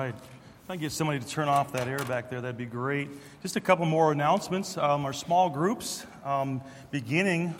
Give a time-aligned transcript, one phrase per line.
[0.00, 0.14] right.
[0.14, 3.10] If I can get somebody to turn off that air back there, that'd be great.
[3.42, 4.78] Just a couple more announcements.
[4.78, 7.54] Um, our small groups, um, beginning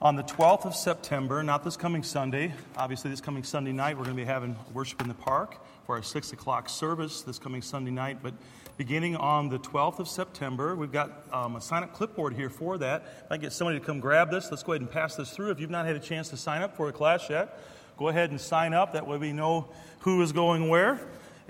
[0.00, 4.04] on the 12th of September, not this coming Sunday, obviously, this coming Sunday night, we're
[4.04, 5.56] going to be having worship in the park
[5.86, 8.18] for our 6 o'clock service this coming Sunday night.
[8.22, 8.34] But
[8.76, 12.78] beginning on the 12th of September, we've got um, a sign up clipboard here for
[12.78, 13.02] that.
[13.24, 15.50] If I get somebody to come grab this, let's go ahead and pass this through.
[15.50, 17.58] If you've not had a chance to sign up for a class yet,
[17.96, 18.92] go ahead and sign up.
[18.92, 21.00] That way we know who is going where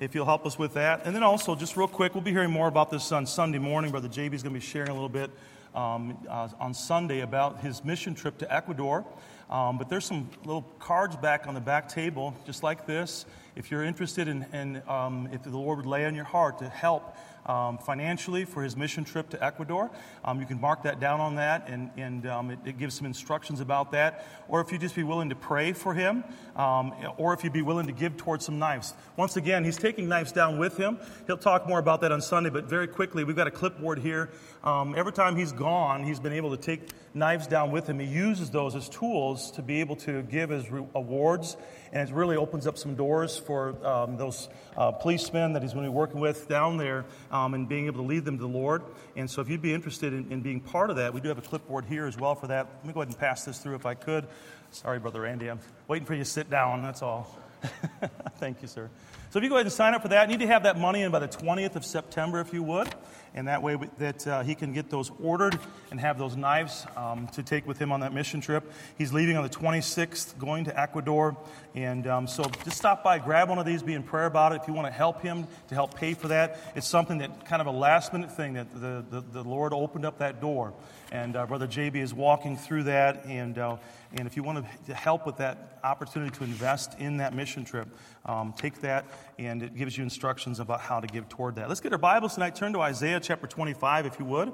[0.00, 1.02] if you'll help us with that.
[1.04, 3.90] And then also, just real quick, we'll be hearing more about this on Sunday morning.
[3.90, 5.30] Brother JB is going to be sharing a little bit
[5.74, 9.04] um, uh, on Sunday about his mission trip to Ecuador.
[9.50, 13.26] Um, but there's some little cards back on the back table, just like this.
[13.56, 16.68] If you're interested in, in um, if the Lord would lay on your heart to
[16.68, 17.14] help
[17.50, 19.90] um, financially for his mission trip to Ecuador.
[20.24, 23.06] Um, you can mark that down on that, and, and um, it, it, gives some
[23.06, 24.24] instructions about that.
[24.48, 26.22] Or if you just be willing to pray for him,
[26.54, 28.94] um, or if you'd be willing to give towards some knives.
[29.16, 30.98] Once again, he's taking knives down with him.
[31.26, 34.30] He'll talk more about that on Sunday, but very quickly, we've got a clipboard here.
[34.62, 37.98] Um, every time he's gone, he's been able to take knives down with him.
[37.98, 41.56] He uses those as tools to be able to give his re- awards,
[41.92, 45.84] and it really opens up some doors for um, those uh, policemen that he's going
[45.84, 47.04] to be working with down there
[47.40, 48.82] um, and being able to lead them to the Lord.
[49.16, 51.38] And so, if you'd be interested in, in, being part of that, we do have
[51.38, 52.66] a clipboard here as well for that.
[52.76, 54.26] Let me go ahead and pass this through if I could.
[54.70, 57.36] Sorry, Brother Andy, I'm waiting for you to sit down, that's all.
[58.36, 58.88] Thank you, sir.
[59.30, 60.78] So if you go ahead and sign up for that, you need to have that
[60.78, 62.88] money in by the 20th of September, if you would
[63.34, 65.58] and that way that uh, he can get those ordered
[65.90, 68.70] and have those knives um, to take with him on that mission trip.
[68.98, 71.36] He's leaving on the 26th, going to Ecuador,
[71.74, 74.62] and um, so just stop by, grab one of these, be in prayer about it.
[74.62, 77.60] If you want to help him to help pay for that, it's something that kind
[77.60, 80.72] of a last minute thing that the, the, the Lord opened up that door,
[81.12, 83.76] and uh, Brother JB is walking through that, and uh,
[84.12, 87.88] and if you want to help with that opportunity to invest in that mission trip,
[88.26, 89.06] um, take that
[89.38, 91.68] and it gives you instructions about how to give toward that.
[91.68, 92.56] Let's get our Bibles tonight.
[92.56, 94.52] Turn to Isaiah chapter 25, if you would.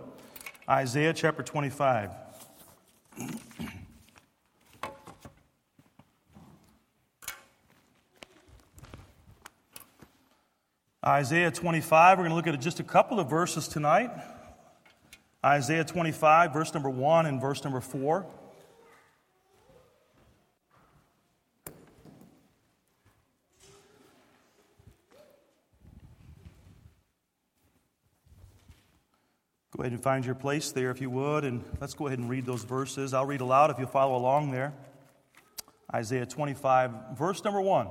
[0.68, 2.10] Isaiah chapter 25.
[11.04, 14.10] Isaiah 25, we're going to look at just a couple of verses tonight.
[15.44, 18.26] Isaiah 25, verse number 1 and verse number 4.
[29.72, 32.30] Go ahead and find your place there if you would, and let's go ahead and
[32.30, 33.12] read those verses.
[33.12, 34.72] I'll read aloud if you follow along there.
[35.92, 37.88] Isaiah 25, verse number 1.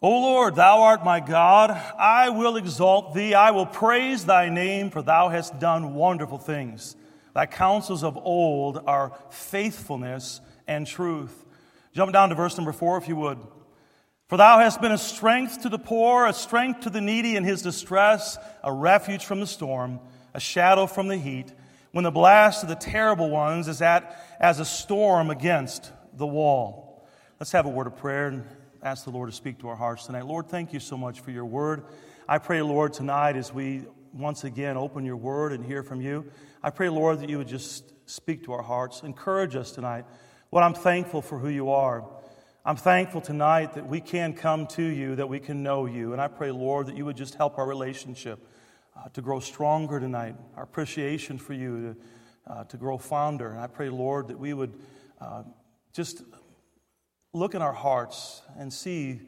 [0.00, 1.70] O Lord, thou art my God.
[1.70, 3.34] I will exalt thee.
[3.34, 6.94] I will praise thy name, for thou hast done wonderful things.
[7.34, 11.44] Thy counsels of old are faithfulness and truth.
[11.92, 13.38] Jump down to verse number 4 if you would.
[14.28, 17.44] For thou hast been a strength to the poor, a strength to the needy in
[17.44, 20.00] his distress, a refuge from the storm,
[20.34, 21.50] a shadow from the heat,
[21.92, 27.08] when the blast of the terrible ones is at as a storm against the wall.
[27.40, 28.44] Let's have a word of prayer and
[28.82, 30.26] ask the Lord to speak to our hearts tonight.
[30.26, 31.84] Lord, thank you so much for your word.
[32.28, 36.30] I pray, Lord, tonight as we once again open your word and hear from you,
[36.62, 40.04] I pray, Lord, that you would just speak to our hearts, encourage us tonight.
[40.50, 42.04] What I'm thankful for who you are.
[42.68, 46.12] I'm thankful tonight that we can come to you, that we can know you.
[46.12, 48.46] And I pray, Lord, that you would just help our relationship
[48.94, 51.96] uh, to grow stronger tonight, our appreciation for you
[52.46, 53.52] to, uh, to grow fonder.
[53.52, 54.74] And I pray, Lord, that we would
[55.18, 55.44] uh,
[55.94, 56.20] just
[57.32, 59.22] look in our hearts and see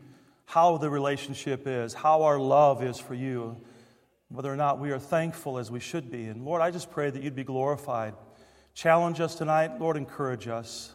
[0.44, 3.58] how the relationship is, how our love is for you,
[4.28, 6.26] whether or not we are thankful as we should be.
[6.26, 8.12] And Lord, I just pray that you'd be glorified.
[8.74, 9.80] Challenge us tonight.
[9.80, 10.92] Lord, encourage us.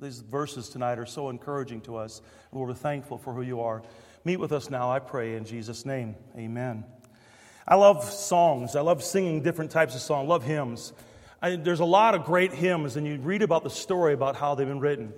[0.00, 2.22] These verses tonight are so encouraging to us.
[2.52, 3.82] Lord, we're thankful for who you are.
[4.24, 6.14] Meet with us now, I pray, in Jesus' name.
[6.36, 6.84] Amen.
[7.66, 8.76] I love songs.
[8.76, 10.26] I love singing different types of songs.
[10.26, 10.92] I love hymns.
[11.42, 14.54] I, there's a lot of great hymns, and you read about the story about how
[14.54, 15.12] they've been written.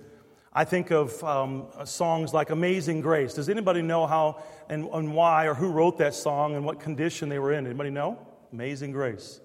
[0.53, 3.33] I think of um, songs like Amazing Grace.
[3.33, 7.29] Does anybody know how and, and why or who wrote that song and what condition
[7.29, 7.65] they were in?
[7.65, 8.19] Anybody know?
[8.51, 9.39] Amazing Grace.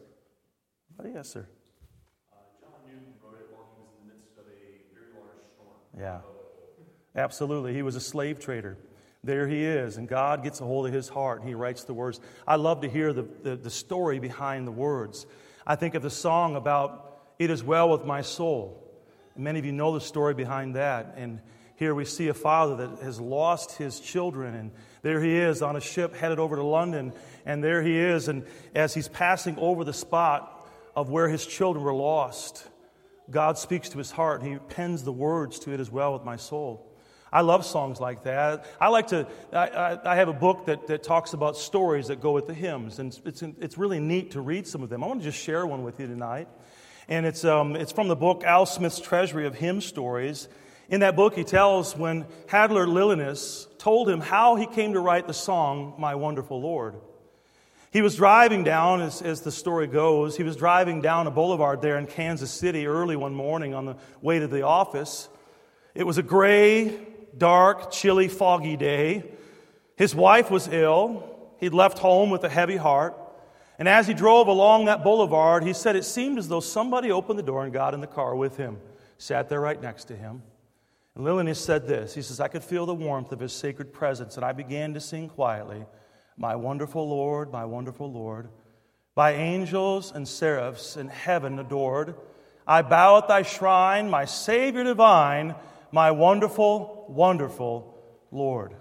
[1.05, 1.47] Yes, sir.
[5.99, 6.19] Yeah.
[7.15, 7.73] Absolutely.
[7.75, 8.77] He was a slave trader.
[9.25, 11.95] There he is, and God gets a hold of his heart and he writes the
[11.95, 12.21] words.
[12.47, 15.27] I love to hear the, the, the story behind the words.
[15.67, 18.83] I think of the song about It Is Well With My Soul.
[19.35, 21.15] Many of you know the story behind that.
[21.17, 21.41] And
[21.75, 24.71] here we see a father that has lost his children, and
[25.03, 27.13] there he is on a ship headed over to London.
[27.45, 28.45] And there he is, and
[28.75, 32.67] as he's passing over the spot of where his children were lost,
[33.31, 34.43] God speaks to his heart.
[34.43, 36.93] and He pens the words to it as well with my soul.
[37.33, 38.67] I love songs like that.
[38.81, 42.21] I like to, I, I, I, have a book that, that talks about stories that
[42.21, 45.03] go with the hymns, and it's, it's really neat to read some of them.
[45.03, 46.49] I want to just share one with you tonight.
[47.09, 50.49] And it's, um, it's from the book Al Smith's Treasury of Hymn Stories.
[50.89, 55.27] In that book, he tells when Haldor Lillenas told him how he came to write
[55.27, 56.95] the song, My Wonderful Lord.
[57.97, 61.81] He was driving down, as, as the story goes, he was driving down a boulevard
[61.81, 65.31] there in Kansas City early one morning on the way to the office.
[65.95, 66.95] It was a gray,
[67.39, 69.25] dark, chilly, foggy day.
[69.97, 71.55] His wife was ill.
[71.59, 73.17] He'd left home with a heavy heart.
[73.79, 77.39] And as he drove along that boulevard, he said it seemed as though somebody opened
[77.39, 78.77] the door and got in the car with him,
[79.17, 80.43] sat there right next to him.
[81.15, 84.37] And Lillenas said this He says, I could feel the warmth of his sacred presence,
[84.37, 85.87] and I began to sing quietly,
[86.37, 88.49] My wonderful Lord, my wonderful Lord,
[89.15, 92.15] by angels and seraphs in heaven adored.
[92.67, 95.55] I bow at thy shrine, my Savior divine
[95.93, 97.99] my wonderful, wonderful
[98.31, 98.75] Lord.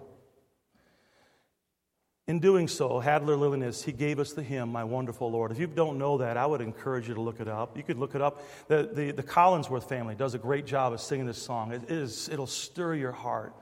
[2.27, 5.51] In doing so, Haldor Lillenas, he gave us the hymn, My Wonderful Lord.
[5.51, 7.77] If you don't know that, I would encourage you to look it up.
[7.77, 8.41] You could look it up.
[8.67, 11.71] The, the, the Collingsworth family does a great job of singing this song.
[11.71, 13.53] It is, it'll stir your heart.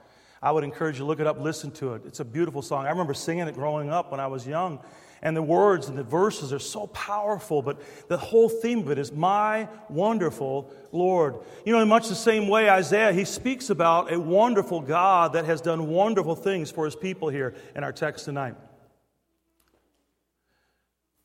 [0.44, 2.02] I would encourage you to look it up, listen to it.
[2.04, 2.84] It's a beautiful song.
[2.84, 4.78] I remember singing it growing up when I was young.
[5.22, 8.98] And the words and the verses are so powerful, but the whole theme of it
[8.98, 11.36] is my wonderful Lord.
[11.64, 15.46] You know, in much the same way, Isaiah, he speaks about a wonderful God that
[15.46, 18.54] has done wonderful things for his people here in our text tonight.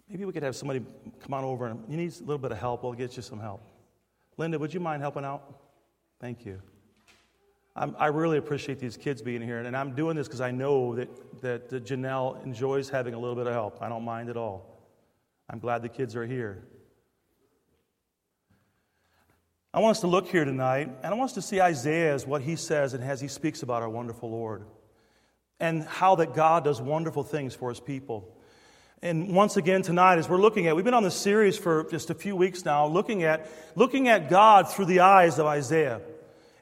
[0.08, 0.80] Maybe we could have somebody
[1.20, 2.84] come on over and you need a little bit of help.
[2.84, 3.62] We'll get you some help.
[4.38, 5.60] Linda, would you mind helping out?
[6.22, 6.62] Thank you.
[7.80, 10.96] I'm, i really appreciate these kids being here, and I'm doing this because I know
[10.96, 13.82] that, that, that Janelle enjoys having a little bit of help.
[13.82, 14.84] I don't mind at all.
[15.50, 16.62] I'm glad the kids are here.
[19.74, 22.28] I want us to look here tonight, and I want us to see Isaiah as
[22.28, 24.66] what he says and as he speaks about our wonderful Lord,
[25.62, 28.36] and how that God does wonderful things for his people.
[29.02, 32.10] And once again tonight, as we're looking at, we've been on this series for just
[32.10, 36.02] a few weeks now, looking at, looking at God through the eyes of Isaiah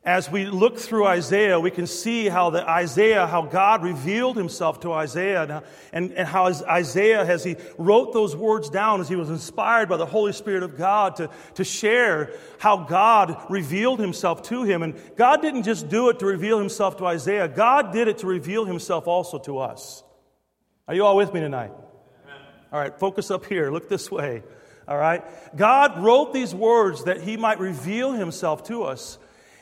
[0.07, 4.79] as we look through Isaiah, we can see how the Isaiah, how God revealed himself
[4.79, 5.61] to Isaiah
[5.91, 9.97] and, and how Isaiah, as he wrote those words down, as he was inspired by
[9.97, 14.81] the Holy Spirit of God to, to share how God revealed himself to him.
[14.81, 17.49] And God didn't just do it to reveal himself to Isaiah.
[17.49, 20.05] God did it to reveal himself also to us.
[20.87, 21.73] Are you all with me tonight?
[22.23, 22.41] Amen.
[22.71, 23.71] All right, focus up here.
[23.71, 24.41] Look this way.
[24.87, 25.21] All right.
[25.57, 29.19] God wrote these words that he might reveal himself to us.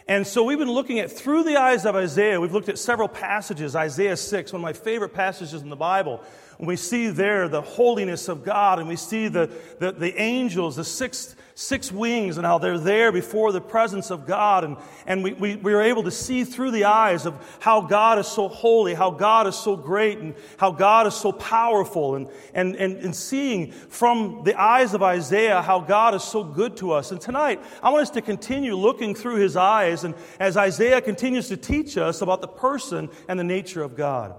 [0.08, 2.40] And so we've been looking at through the eyes of Isaiah.
[2.40, 3.76] We've looked at several passages.
[3.76, 6.22] Isaiah 6, one of my favorite passages in the Bible.
[6.60, 9.50] And we see there the holiness of God, and we see the,
[9.80, 14.28] the, the angels, the six, six wings, and how they're there before the presence of
[14.28, 14.66] God.
[14.66, 14.76] And,
[15.08, 18.28] and we, we, we are able to see through the eyes of how God is
[18.28, 22.16] so holy, how God is so great, and how God is so powerful.
[22.16, 26.76] And, and, and, and seeing from the eyes of Isaiah how God is so good
[26.78, 27.12] to us.
[27.12, 31.48] And tonight, I want us to continue looking through his eyes, and as Isaiah continues
[31.48, 34.36] to teach us about the person and the nature of God.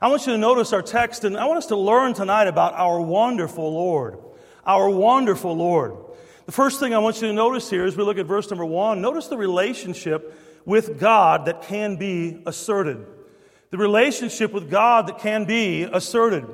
[0.00, 2.72] I want you to notice our text, and I want us to learn tonight about
[2.72, 4.18] our wonderful Lord.
[4.64, 6.03] Our wonderful Lord.
[6.46, 8.66] The first thing I want you to notice here as we look at verse number
[8.66, 13.06] one, notice the relationship with God that can be asserted.
[13.70, 16.46] The relationship with God that can be asserted.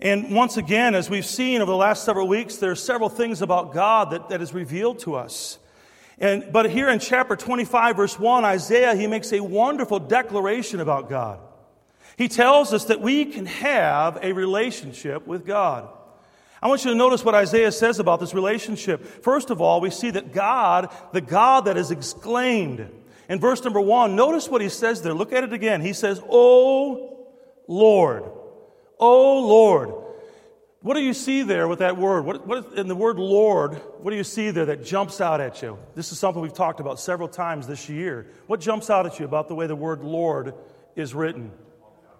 [0.00, 3.40] And once again, as we've seen over the last several weeks, there are several things
[3.40, 5.58] about God that, that is revealed to us.
[6.18, 11.08] And, but here in chapter 25, verse 1, Isaiah, he makes a wonderful declaration about
[11.08, 11.40] God.
[12.16, 15.88] He tells us that we can have a relationship with God.
[16.60, 19.22] I want you to notice what Isaiah says about this relationship.
[19.22, 22.90] First of all, we see that God, the God that is exclaimed,
[23.28, 25.14] in verse number one, notice what he says there.
[25.14, 25.80] Look at it again.
[25.80, 27.26] He says, Oh
[27.68, 28.24] Lord,
[28.98, 29.94] Oh Lord.
[30.80, 32.24] What do you see there with that word?
[32.24, 35.60] What, what, in the word Lord, what do you see there that jumps out at
[35.60, 35.76] you?
[35.96, 38.28] This is something we've talked about several times this year.
[38.46, 40.54] What jumps out at you about the way the word Lord
[40.94, 41.50] is written?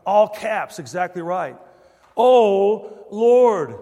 [0.05, 1.57] All caps, exactly right.
[2.17, 3.79] Oh, Lord.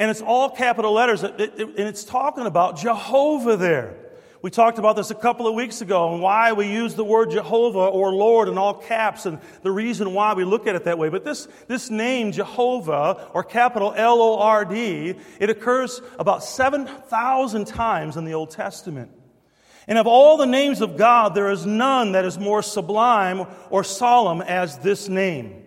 [0.00, 1.34] And it's all capital letters, and
[1.76, 3.96] it's talking about Jehovah there.
[4.40, 7.32] We talked about this a couple of weeks ago and why we use the word
[7.32, 10.96] Jehovah or Lord in all caps and the reason why we look at it that
[10.96, 11.10] way.
[11.10, 17.66] But this, this name, Jehovah, or capital L O R D, it occurs about 7,000
[17.66, 19.10] times in the Old Testament.
[19.86, 23.84] And of all the names of God, there is none that is more sublime or
[23.84, 25.66] solemn as this name.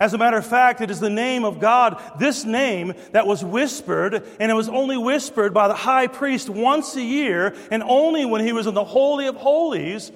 [0.00, 3.44] As a matter of fact, it is the name of God, this name that was
[3.44, 8.24] whispered, and it was only whispered by the high priest once a year, and only
[8.24, 10.10] when he was in the Holy of Holies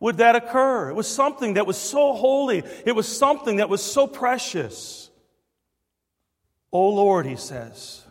[0.00, 0.88] would that occur.
[0.88, 5.10] It was something that was so holy, it was something that was so precious.
[6.72, 8.02] Oh Lord, he says.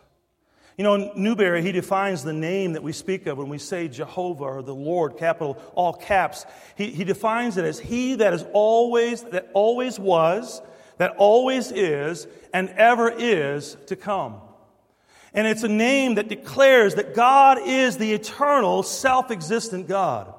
[0.77, 4.43] You know, Newberry, he defines the name that we speak of when we say Jehovah
[4.43, 6.45] or the Lord, capital, all caps.
[6.75, 10.61] He, he defines it as He that is always, that always was,
[10.97, 14.41] that always is, and ever is to come.
[15.33, 20.33] And it's a name that declares that God is the eternal, self existent God.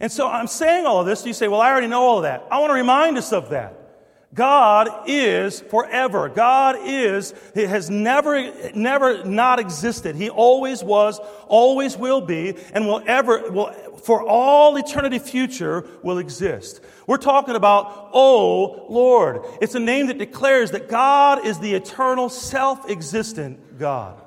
[0.00, 2.24] And so I'm saying all of this, you say, well, I already know all of
[2.24, 2.46] that.
[2.50, 3.85] I want to remind us of that.
[4.34, 6.28] God is forever.
[6.28, 10.16] God is, He has never, never not existed.
[10.16, 16.18] He always was, always will be, and will ever, will, for all eternity future, will
[16.18, 16.80] exist.
[17.06, 19.42] We're talking about, oh Lord.
[19.60, 24.20] It's a name that declares that God is the eternal, self existent God.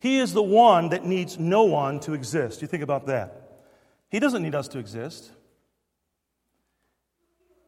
[0.00, 2.60] He is the one that needs no one to exist.
[2.60, 3.40] You think about that.
[4.10, 5.32] He doesn't need us to exist.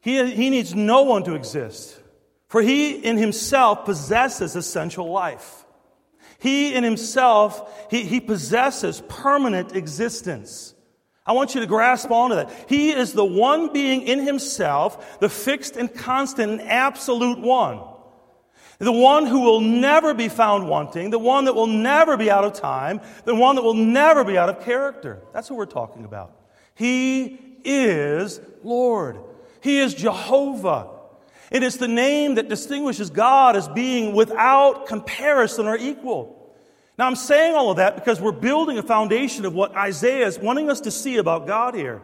[0.07, 2.01] He, he needs no one to exist,
[2.47, 5.65] for he in himself possesses essential life.
[6.39, 10.77] He in himself, he, he possesses permanent existence.
[11.27, 12.53] I want you to grasp onto that.
[12.69, 17.81] He is the one being in himself, the fixed and constant and absolute one.
[18.79, 22.45] The one who will never be found wanting, the one that will never be out
[22.45, 25.21] of time, the one that will never be out of character.
[25.33, 26.33] That's what we're talking about.
[26.77, 29.19] He is Lord.
[29.67, 30.91] He is Jehovah.
[31.51, 36.55] It is the name that distinguishes God as being without comparison or equal.
[36.97, 40.39] Now, I'm saying all of that because we're building a foundation of what Isaiah is
[40.39, 42.01] wanting us to see about God here.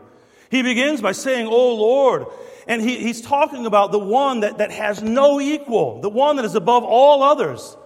[0.50, 2.26] He begins by saying, Oh Lord.
[2.66, 6.44] And he, he's talking about the one that, that has no equal, the one that
[6.44, 7.76] is above all others.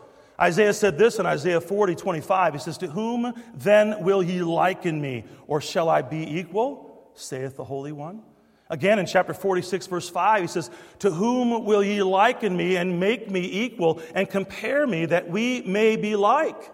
[0.40, 2.54] Isaiah said this in Isaiah 40, 25.
[2.54, 5.24] He says, To whom then will ye liken me?
[5.46, 7.10] Or shall I be equal?
[7.12, 8.22] saith the Holy One.
[8.68, 10.70] Again, in chapter 46, verse 5, he says,
[11.00, 15.62] To whom will ye liken me and make me equal and compare me that we
[15.62, 16.72] may be like?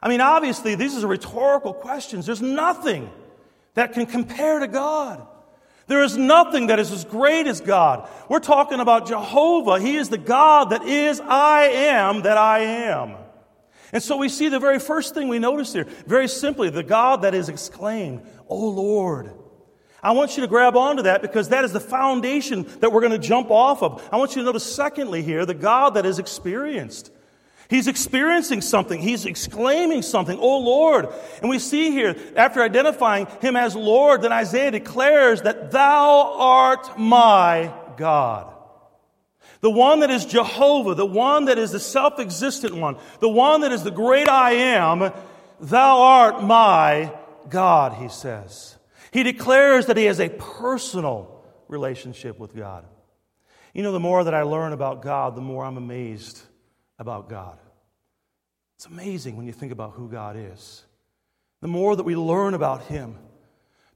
[0.00, 2.26] I mean, obviously, these are rhetorical questions.
[2.26, 3.10] There's nothing
[3.74, 5.26] that can compare to God.
[5.88, 8.08] There is nothing that is as great as God.
[8.28, 9.80] We're talking about Jehovah.
[9.80, 13.16] He is the God that is I am that I am.
[13.92, 17.22] And so we see the very first thing we notice here, very simply, the God
[17.22, 19.32] that is exclaimed, O Lord.
[20.02, 23.12] I want you to grab onto that because that is the foundation that we're going
[23.12, 24.06] to jump off of.
[24.10, 27.10] I want you to notice, secondly, here, the God that is experienced.
[27.70, 29.00] He's experiencing something.
[29.00, 30.36] He's exclaiming something.
[30.40, 31.08] Oh Lord.
[31.40, 36.98] And we see here, after identifying him as Lord, then Isaiah declares that thou art
[36.98, 38.52] my God.
[39.60, 43.60] The one that is Jehovah, the one that is the self existent one, the one
[43.60, 45.12] that is the great I am,
[45.60, 47.12] thou art my
[47.48, 48.76] God, he says.
[49.12, 52.84] He declares that he has a personal relationship with God.
[53.74, 56.40] You know, the more that I learn about God, the more I'm amazed
[56.98, 57.58] about God.
[58.76, 60.84] It's amazing when you think about who God is.
[61.60, 63.16] The more that we learn about him.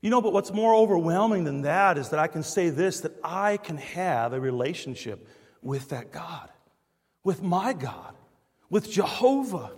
[0.00, 3.12] You know, but what's more overwhelming than that is that I can say this that
[3.25, 5.26] I can have a relationship
[5.62, 6.50] with that God,
[7.23, 8.14] with my God,
[8.68, 9.73] with Jehovah.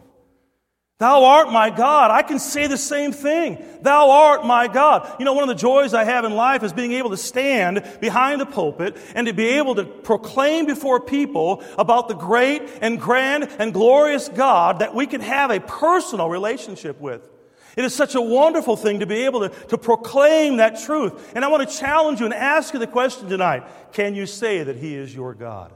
[0.98, 2.10] Thou art my God.
[2.10, 3.62] I can say the same thing.
[3.82, 5.16] Thou art my God.
[5.18, 7.86] You know, one of the joys I have in life is being able to stand
[8.00, 12.98] behind the pulpit and to be able to proclaim before people about the great and
[12.98, 17.28] grand and glorious God that we can have a personal relationship with.
[17.76, 21.32] It is such a wonderful thing to be able to, to proclaim that truth.
[21.36, 24.62] And I want to challenge you and ask you the question tonight Can you say
[24.62, 25.74] that He is your God?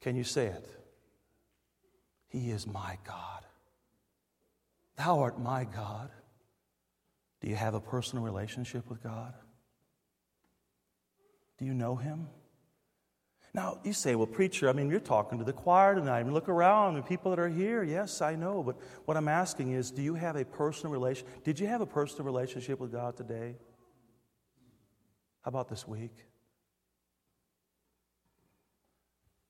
[0.00, 0.77] Can you say it?
[2.28, 3.44] He is my God.
[4.96, 6.10] Thou art my God.
[7.40, 9.32] Do you have a personal relationship with God?
[11.58, 12.28] Do you know Him?
[13.54, 16.20] Now, you say, well, preacher, I mean, you're talking to the choir tonight.
[16.20, 17.82] I mean, look around, the people that are here.
[17.82, 18.62] Yes, I know.
[18.62, 21.26] But what I'm asking is, do you have a personal relation?
[21.44, 23.56] Did you have a personal relationship with God today?
[25.42, 26.14] How about this week?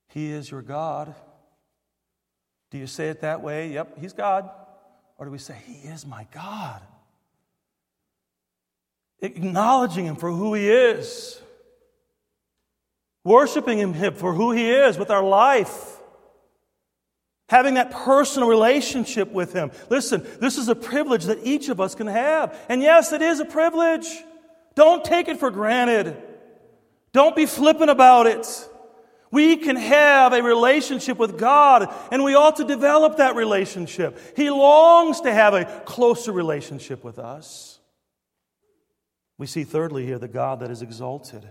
[0.09, 1.15] He is your God.
[2.71, 3.73] Do you say it that way?
[3.73, 4.51] Yep, He's God.
[5.17, 6.81] Or do we say, He is my God?
[9.21, 11.41] Acknowledging Him for who He is,
[13.25, 15.95] worshiping Him for who He is with our life.
[17.49, 19.71] Having that personal relationship with Him.
[19.89, 22.55] Listen, this is a privilege that each of us can have.
[22.69, 24.07] And yes, it is a privilege.
[24.75, 26.23] Don't take it for granted.
[27.13, 28.47] Don't be flippant about it.
[29.31, 34.19] We can have a relationship with God, and we ought to develop that relationship.
[34.37, 37.79] He longs to have a closer relationship with us.
[39.37, 41.49] We see, thirdly, here the God that is exalted.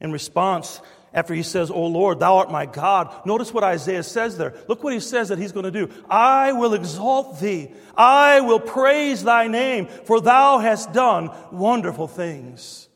[0.00, 0.80] In response,
[1.12, 4.54] after he says, O Lord, thou art my God, notice what Isaiah says there.
[4.68, 5.90] Look what he says that he's going to do.
[6.08, 7.72] I will exalt thee.
[7.96, 12.87] I will praise thy name, for thou hast done wonderful things.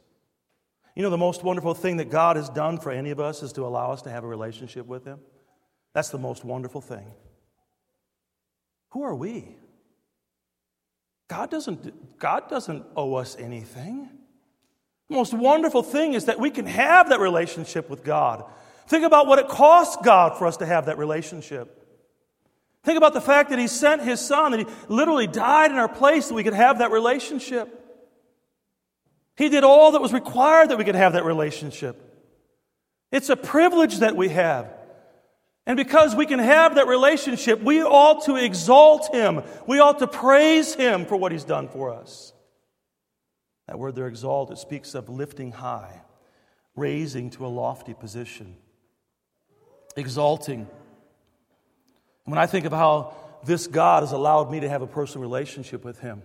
[0.94, 3.52] You know, the most wonderful thing that God has done for any of us is
[3.54, 5.20] to allow us to have a relationship with Him.
[5.94, 7.06] That's the most wonderful thing.
[8.90, 9.56] Who are we?
[11.28, 14.10] God doesn't, God doesn't owe us anything.
[15.08, 18.44] The most wonderful thing is that we can have that relationship with God.
[18.86, 21.78] Think about what it costs God for us to have that relationship.
[22.84, 25.88] Think about the fact that He sent His Son, that He literally died in our
[25.88, 27.81] place so we could have that relationship.
[29.36, 32.00] He did all that was required that we could have that relationship.
[33.10, 34.72] It's a privilege that we have.
[35.66, 39.42] And because we can have that relationship, we ought to exalt Him.
[39.66, 42.32] We ought to praise Him for what He's done for us.
[43.68, 46.02] That word there, exalt, it speaks of lifting high,
[46.74, 48.56] raising to a lofty position,
[49.96, 50.66] exalting.
[52.24, 55.84] When I think of how this God has allowed me to have a personal relationship
[55.84, 56.22] with Him,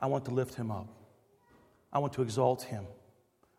[0.00, 0.88] I want to lift Him up.
[1.92, 2.86] I want to exalt him.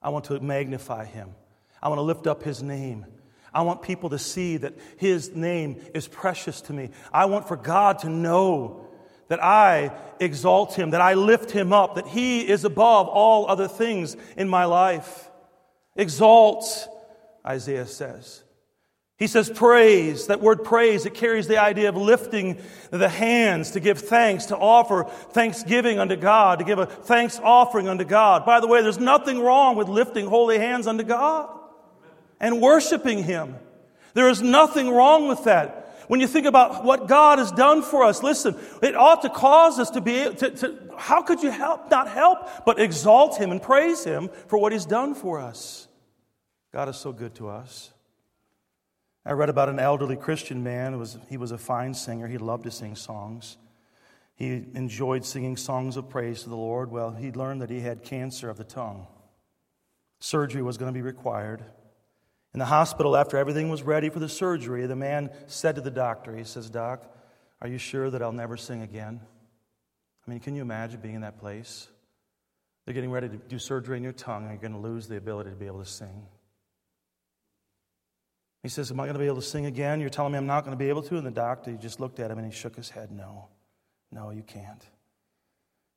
[0.02, 1.36] I want to magnify him.
[1.82, 3.06] I want to lift up his name.
[3.54, 6.92] I want people to see that his name is precious to me.
[7.12, 8.88] I want for God to know
[9.28, 13.68] that I exalt him, that I lift him up, that he is above all other
[13.68, 15.30] things in my life.
[15.96, 16.88] Exalt,
[17.46, 18.44] Isaiah says.
[19.22, 20.25] He says praise.
[20.25, 22.60] That word praise, it carries the idea of lifting
[22.90, 27.88] the hands to give thanks, to offer thanksgiving unto God, to give a thanks offering
[27.88, 28.48] unto God.
[28.48, 31.51] By the way, there's nothing wrong with lifting holy hands unto God
[32.40, 33.58] and worshiping Him.
[34.16, 36.04] There is nothing wrong with that.
[36.08, 39.77] When you think about what God has done for us, listen, it ought to cause
[39.77, 43.62] us to be, to, to, how could you help, not help, but exalt Him and
[43.62, 45.88] praise Him for what He's done for us?
[46.74, 47.92] God is so good to us.
[49.25, 50.98] I read about an elderly Christian man.
[50.98, 52.27] Was, he was a fine singer.
[52.27, 53.57] He loved to sing songs.
[54.36, 56.92] He enjoyed singing songs of praise to the Lord.
[56.92, 59.05] Well, he learned that he had cancer of the tongue.
[60.20, 61.64] Surgery was going to be required.
[62.53, 65.92] In the hospital, after everything was ready for the surgery, the man said to the
[65.92, 67.05] doctor, He says, Doc,
[67.62, 69.22] are you sure that I'll never sing again?
[70.25, 71.88] I mean, can you imagine being in that place?
[72.86, 75.18] They're getting ready to do surgery in your tongue, and you're going to lose the
[75.18, 76.25] ability to be able to sing.
[78.64, 80.00] He says, Am I going to be able to sing again?
[80.00, 81.18] You're telling me I'm not going to be able to?
[81.18, 83.48] And the doctor just looked at him and he shook his head, No,
[84.12, 84.86] no, you can't.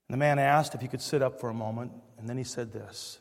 [0.08, 2.44] And the man asked if he could sit up for a moment, and then he
[2.44, 3.18] said this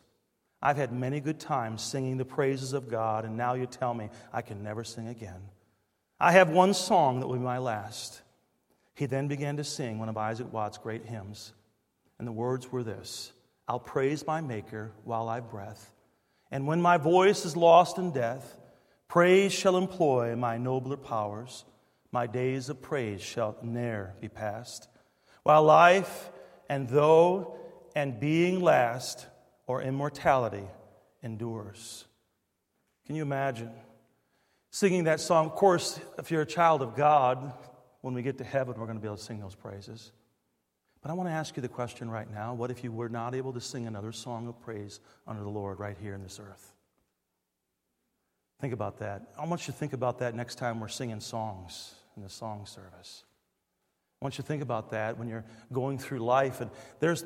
[0.62, 4.10] I've had many good times singing the praises of God, and now you tell me
[4.32, 5.50] I can never sing again.
[6.20, 8.22] I have one song that will be my last.
[8.96, 11.52] He then began to sing one of Isaac Watts' great hymns,
[12.18, 13.34] and the words were this
[13.68, 15.92] I'll praise my Maker while I've breath,
[16.52, 18.58] and when my voice is lost in death,
[19.14, 21.66] Praise shall employ my nobler powers.
[22.12, 24.88] My days of praise shall ne'er be past.
[25.44, 26.32] While life
[26.68, 27.56] and though
[27.96, 29.28] and being last
[29.68, 30.64] or immortality
[31.22, 32.06] endures.
[33.06, 33.70] Can you imagine
[34.72, 35.46] singing that song?
[35.46, 37.54] Of course, if you're a child of God,
[38.02, 40.12] when we get to heaven, we're going to be able to sing those praises.
[41.04, 43.36] But I want to ask you the question right now what if you were not
[43.36, 46.73] able to sing another song of praise under the Lord right here in this earth?
[48.64, 49.24] Think about that.
[49.38, 52.66] I want you to think about that next time we're singing songs in the song
[52.66, 53.26] service.
[54.22, 56.62] I want you to think about that when you're going through life.
[56.62, 56.72] And
[57.02, 57.26] there's,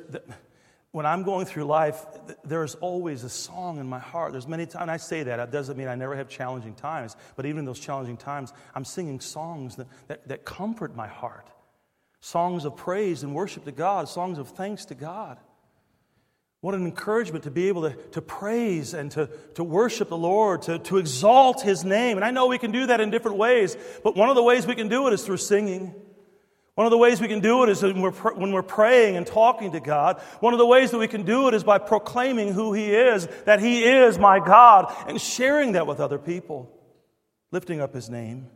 [0.90, 2.04] when I'm going through life,
[2.42, 4.32] there's always a song in my heart.
[4.32, 7.46] There's many times, I say that, it doesn't mean I never have challenging times, but
[7.46, 11.48] even in those challenging times, I'm singing songs that, that, that comfort my heart.
[12.20, 15.38] Songs of praise and worship to God, songs of thanks to God.
[16.60, 20.62] What an encouragement to be able to, to praise and to, to worship the Lord,
[20.62, 22.16] to, to exalt His name.
[22.18, 24.66] And I know we can do that in different ways, but one of the ways
[24.66, 25.94] we can do it is through singing.
[26.74, 29.26] One of the ways we can do it is when we're, when we're praying and
[29.26, 30.20] talking to God.
[30.40, 33.28] One of the ways that we can do it is by proclaiming who He is,
[33.46, 36.72] that He is my God, and sharing that with other people,
[37.52, 38.48] lifting up His name.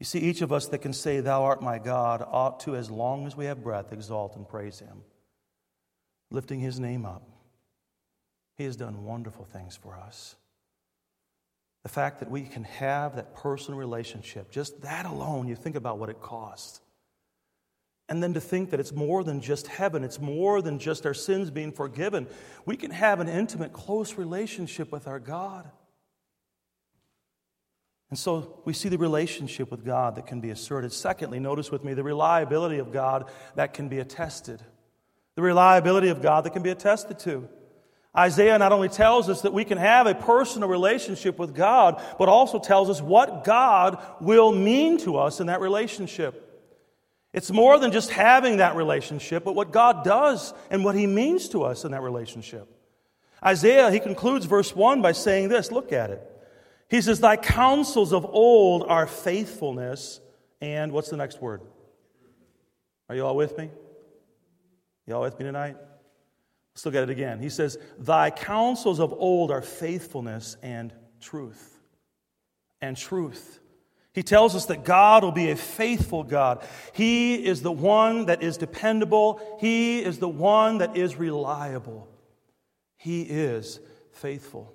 [0.00, 2.90] You see, each of us that can say, Thou art my God, ought to, as
[2.90, 5.02] long as we have breath, exalt and praise Him
[6.32, 7.22] lifting his name up.
[8.56, 10.36] He has done wonderful things for us.
[11.82, 15.98] The fact that we can have that personal relationship, just that alone, you think about
[15.98, 16.80] what it costs.
[18.08, 21.14] And then to think that it's more than just heaven, it's more than just our
[21.14, 22.26] sins being forgiven.
[22.66, 25.70] We can have an intimate, close relationship with our God.
[28.10, 30.92] And so we see the relationship with God that can be asserted.
[30.92, 34.60] Secondly, notice with me the reliability of God that can be attested.
[35.34, 37.48] The reliability of God that can be attested to.
[38.16, 42.28] Isaiah not only tells us that we can have a personal relationship with God, but
[42.28, 46.50] also tells us what God will mean to us in that relationship.
[47.32, 51.48] It's more than just having that relationship, but what God does and what He means
[51.50, 52.68] to us in that relationship.
[53.44, 56.22] Isaiah, he concludes verse 1 by saying this look at it.
[56.88, 60.20] He says, Thy counsels of old are faithfulness.
[60.60, 61.62] And what's the next word?
[63.08, 63.70] Are you all with me?
[65.06, 65.76] You all with me tonight?
[66.74, 67.40] Let's look at it again.
[67.40, 71.80] He says, Thy counsels of old are faithfulness and truth.
[72.80, 73.60] And truth.
[74.14, 76.64] He tells us that God will be a faithful God.
[76.92, 79.40] He is the one that is dependable.
[79.58, 82.08] He is the one that is reliable.
[82.96, 83.80] He is
[84.12, 84.74] faithful.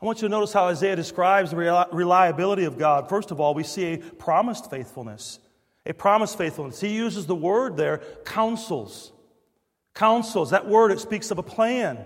[0.00, 3.08] I want you to notice how Isaiah describes the reliability of God.
[3.08, 5.40] First of all, we see a promised faithfulness.
[5.84, 6.80] A promised faithfulness.
[6.80, 9.12] He uses the word there, counsels.
[9.96, 10.50] Counsels.
[10.50, 11.98] That word, it speaks of a plan.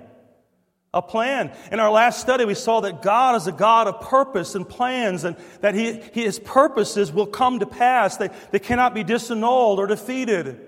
[0.94, 1.52] A plan.
[1.70, 5.24] In our last study, we saw that God is a God of purpose and plans,
[5.24, 8.16] and that he, His purposes will come to pass.
[8.16, 10.60] They, they cannot be disannulled or defeated.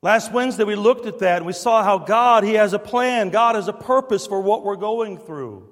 [0.00, 3.30] Last Wednesday, we looked at that and we saw how God, He has a plan.
[3.30, 5.68] God has a purpose for what we're going through.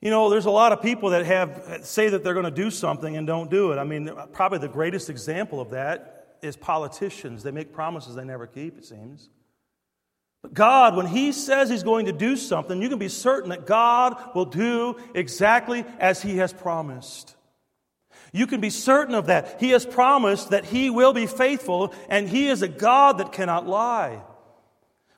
[0.00, 2.70] You know, there's a lot of people that have say that they're going to do
[2.70, 3.78] something and don't do it.
[3.78, 7.42] I mean, probably the greatest example of that is politicians.
[7.42, 9.30] They make promises they never keep, it seems.
[10.42, 13.66] But God, when He says He's going to do something, you can be certain that
[13.66, 17.34] God will do exactly as He has promised.
[18.32, 19.56] You can be certain of that.
[19.60, 23.66] He has promised that He will be faithful, and He is a God that cannot
[23.66, 24.22] lie.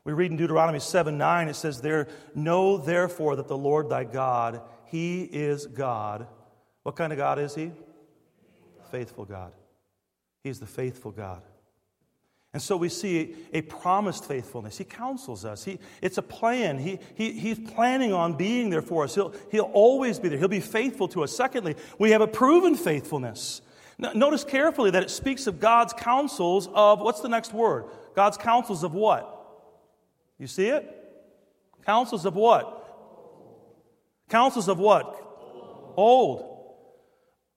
[0.05, 4.05] We read in Deuteronomy 7 9, it says there, Know therefore that the Lord thy
[4.05, 6.27] God, he is God.
[6.83, 7.71] What kind of God is he?
[8.91, 9.53] Faithful God.
[10.43, 11.43] He's the faithful God.
[12.53, 14.77] And so we see a promised faithfulness.
[14.77, 15.65] He counsels us.
[15.65, 16.79] He, it's a plan.
[16.79, 19.15] He, he, he's planning on being there for us.
[19.15, 20.39] He'll, he'll always be there.
[20.39, 21.35] He'll be faithful to us.
[21.35, 23.63] Secondly, we have a proven faithfulness.
[23.99, 27.85] Notice carefully that it speaks of God's counsels of, what's the next word?
[28.17, 29.37] God's counsels of what?
[30.39, 30.97] You see it?
[31.85, 32.79] Counsels of what?
[34.29, 35.05] Counsels of what?
[35.97, 36.47] Old.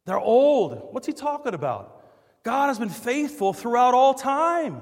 [0.06, 0.89] They're old.
[0.91, 1.92] What's he talking about?
[2.43, 4.82] God has been faithful throughout all time.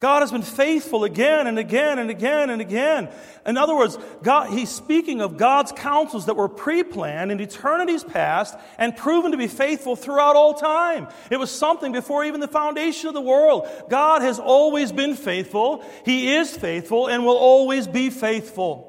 [0.00, 3.08] God has been faithful again and again and again and again.
[3.44, 8.04] In other words, God, he's speaking of God's counsels that were pre planned in eternities
[8.04, 11.08] past and proven to be faithful throughout all time.
[11.32, 13.68] It was something before even the foundation of the world.
[13.88, 15.84] God has always been faithful.
[16.04, 18.84] He is faithful and will always be faithful.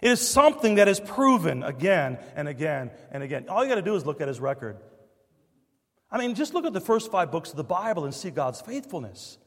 [0.00, 3.46] It is something that is proven again and again and again.
[3.48, 4.76] All you got to do is look at his record.
[6.10, 8.60] I mean, just look at the first five books of the Bible and see God's
[8.60, 9.38] faithfulness.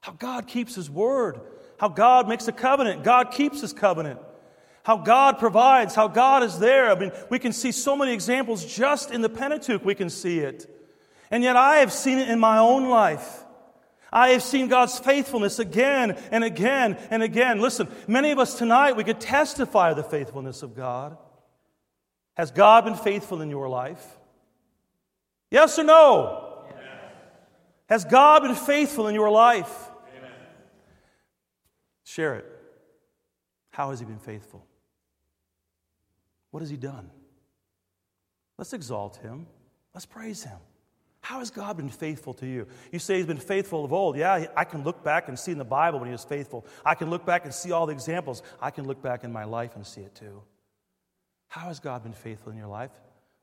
[0.00, 1.40] How God keeps His word.
[1.78, 3.04] How God makes a covenant.
[3.04, 4.20] God keeps His covenant.
[4.82, 5.94] How God provides.
[5.94, 6.90] How God is there.
[6.90, 10.38] I mean, we can see so many examples just in the Pentateuch, we can see
[10.38, 10.74] it.
[11.30, 13.44] And yet I have seen it in my own life.
[14.12, 17.60] I have seen God's faithfulness again and again and again.
[17.60, 21.16] Listen, many of us tonight, we could testify of the faithfulness of God.
[22.34, 24.04] Has God been faithful in your life?
[25.50, 26.64] Yes or no?
[26.68, 26.76] Yes.
[27.88, 29.88] Has God been faithful in your life?
[32.04, 32.46] Share it.
[33.70, 34.66] How has he been faithful?
[36.50, 37.10] What has he done?
[38.58, 39.46] Let's exalt him.
[39.94, 40.58] Let's praise him.
[41.20, 42.66] How has God been faithful to you?
[42.90, 44.16] You say he's been faithful of old.
[44.16, 46.66] Yeah, I can look back and see in the Bible when he was faithful.
[46.84, 48.42] I can look back and see all the examples.
[48.60, 50.42] I can look back in my life and see it too.
[51.48, 52.90] How has God been faithful in your life?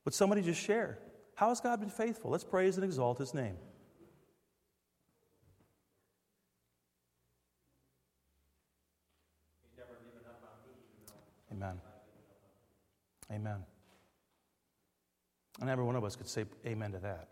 [0.06, 0.98] Would somebody just share?
[1.38, 2.32] How has God been faithful?
[2.32, 3.58] Let's praise and exalt his name.
[11.52, 11.80] Amen.
[13.32, 13.58] Amen.
[15.62, 17.28] And every one of us could say amen to that.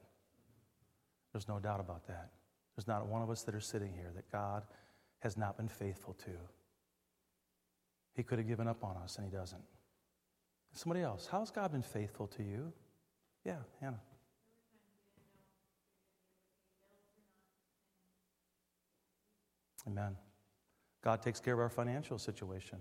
[1.34, 2.30] There's no doubt about that.
[2.76, 4.62] There's not one of us that are sitting here that God
[5.22, 6.32] has not been faithful to.
[8.14, 9.64] He could have given up on us, and He doesn't.
[10.74, 12.72] Somebody else, how has God been faithful to you?
[13.46, 14.02] Yeah, Hannah.
[19.88, 20.16] Amen.
[21.04, 22.80] God takes care of our financial situation.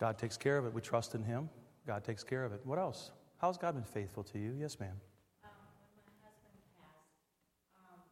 [0.00, 0.74] God takes care of it.
[0.74, 1.48] We trust in Him.
[1.86, 2.60] God takes care of it.
[2.64, 3.12] What else?
[3.38, 4.56] How's God been faithful to you?
[4.58, 4.98] Yes, ma'am.
[5.44, 5.50] Um,
[5.94, 7.14] when my husband passed,
[7.78, 8.02] um,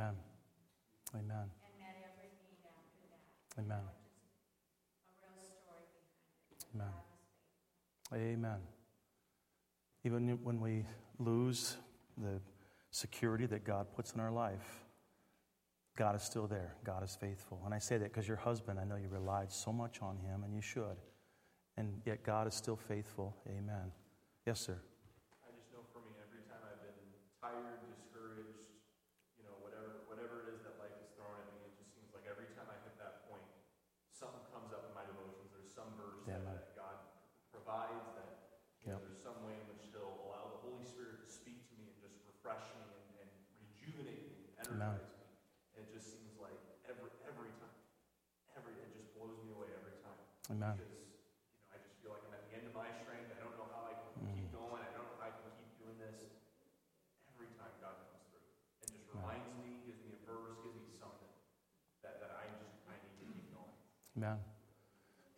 [0.00, 0.14] Amen.
[1.14, 1.44] Amen.
[1.44, 3.60] and met every need after that.
[3.60, 3.84] Amen.
[3.84, 6.64] A real story behind it.
[6.74, 6.88] Amen.
[6.88, 7.20] God was
[8.08, 8.18] faithful.
[8.18, 8.60] Amen.
[10.04, 10.86] Even when we
[11.18, 11.76] lose
[12.16, 12.40] the
[12.90, 14.84] security that God puts in our life,
[15.98, 16.76] God is still there.
[16.82, 17.60] God is faithful.
[17.66, 20.44] And I say that because your husband, I know you relied so much on him,
[20.44, 20.96] and you should.
[21.76, 23.36] And yet God is still faithful.
[23.46, 23.92] Amen.
[24.46, 24.80] Yes, sir.
[25.44, 26.96] I just know for me, every time I've been
[27.36, 28.64] tired, discouraged,
[29.36, 32.08] you know, whatever, whatever it is that life is throwing at me, it just seems
[32.16, 33.44] like every time I hit that point,
[34.16, 35.52] something comes up in my devotions.
[35.52, 36.56] There's some verse Yeah, that, man.
[36.64, 36.96] that God
[37.52, 39.04] provides that you know, Yep.
[39.04, 41.96] there's some way in which He'll allow the Holy Spirit to speak to me and
[42.00, 43.28] just refresh me and, and
[43.60, 45.28] rejuvenate me, energize me.
[45.76, 46.56] And it just seems like
[46.88, 47.72] every every time,
[48.56, 50.16] every it just blows me away every time
[50.50, 50.74] Amen.
[50.76, 53.30] because you know I just feel like I'm at the end of my strength.
[53.30, 54.34] I don't know how I can Mm.
[54.34, 54.82] keep going.
[54.82, 56.18] I don't know how I can keep doing this.
[57.30, 58.42] Every time God comes through
[58.82, 61.30] and just reminds me, gives me a verse, gives me something
[62.02, 63.74] that, that I just I need to keep going.
[64.18, 64.38] Amen.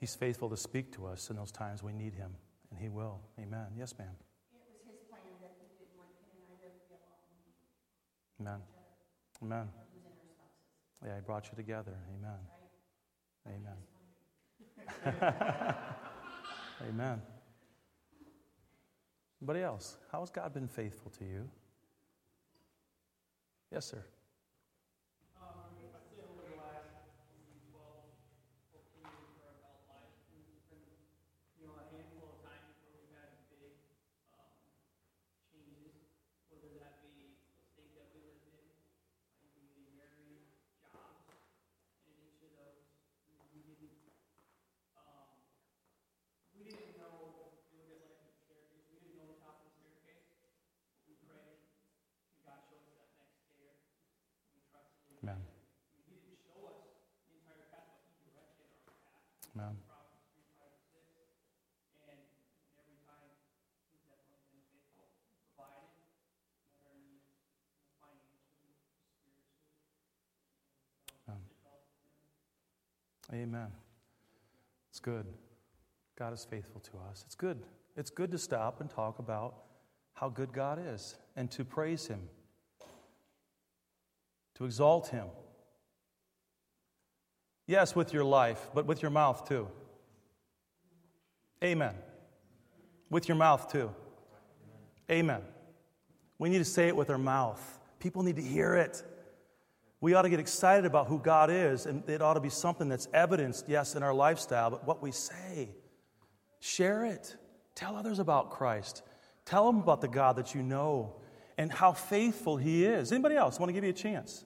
[0.01, 2.35] He's faithful to speak to us in those times we need him,
[2.72, 3.20] and he will.
[3.38, 3.68] Amen.
[3.77, 4.16] Yes, ma'am.
[4.51, 7.20] It was his plan that he didn't want Ken and I to be alone,
[8.40, 8.61] Amen.
[9.44, 9.68] Amen.
[9.94, 11.94] losing our Yeah, he brought you together.
[12.11, 12.40] Amen.
[12.51, 13.55] right?
[13.55, 13.79] Amen.
[16.88, 17.21] Amen.
[19.40, 19.97] Anybody else?
[20.11, 21.49] How has God been faithful to you?
[23.73, 24.05] Yes, sir.
[25.40, 26.92] Um, if I say over the last
[27.33, 27.83] maybe 12,
[28.71, 30.85] 14 years of our adult life, there's been,
[31.59, 33.75] you know, a handful of times where we've had big
[34.37, 34.55] um,
[35.51, 35.97] changes,
[36.53, 38.62] whether that be the state that we lived in,
[39.42, 40.45] maybe getting married,
[40.85, 41.27] jobs,
[42.07, 42.85] and in each of those,
[43.27, 44.12] we we didn't,
[45.01, 45.33] um,
[46.55, 49.64] we didn't know, if you look at life in staircase, we didn't know the top
[49.64, 50.29] of the staircase.
[51.09, 51.64] We prayed,
[52.37, 55.21] and God showed us that next stair, and we trusted Him.
[55.23, 55.40] Amen.
[56.09, 56.81] He didn't show us
[57.29, 59.21] the entire path, but he directed our path.
[59.55, 59.75] Amen.
[59.87, 61.05] Proverbs three, five, six.
[62.09, 62.18] And
[62.75, 63.31] every time,
[63.92, 65.07] he's definitely been faithful,
[65.55, 65.92] provided,
[66.75, 69.47] met our needs, you know, financially, spiritually.
[71.29, 71.42] Amen.
[71.53, 72.27] It's all from him.
[73.33, 73.68] Amen.
[74.90, 75.27] It's good.
[76.18, 77.23] God is faithful to us.
[77.27, 77.59] It's good.
[77.97, 79.55] It's good to stop and talk about
[80.14, 82.21] how good God is and to praise Him,
[84.55, 85.27] to exalt Him.
[87.66, 89.68] Yes, with your life, but with your mouth too.
[91.64, 91.95] Amen.
[93.09, 93.90] With your mouth too.
[95.11, 95.42] Amen.
[96.38, 97.79] We need to say it with our mouth.
[97.99, 99.03] People need to hear it.
[100.03, 102.88] We ought to get excited about who God is, and it ought to be something
[102.88, 105.77] that's evidenced, yes, in our lifestyle, but what we say.
[106.59, 107.37] Share it.
[107.77, 109.05] Tell others about Christ.
[109.45, 111.15] Tell them about the God that you know
[111.57, 113.12] and how faithful He is.
[113.12, 114.45] Anybody else want to give you a chance?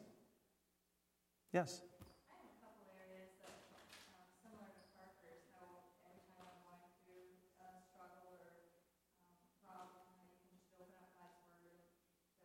[1.55, 1.81] Yes.
[2.29, 6.85] I have a couple areas that, um, similar to Parker's, how every time I'm going
[7.01, 7.33] through
[7.65, 8.77] a struggle or,
[9.25, 11.81] um, problem, how you can just open up God's word